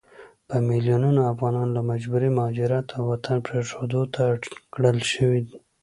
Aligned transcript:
په 0.47 0.55
ميلونونو 0.67 1.21
افغانان 1.33 1.67
له 1.77 1.81
مجبوري 1.91 2.29
مهاجرت 2.37 2.87
او 2.97 3.03
وطن 3.11 3.37
پريښودو 3.47 4.01
ته 4.13 4.19
اړ 4.31 4.35
کړل 4.73 4.97
شوي 5.13 5.41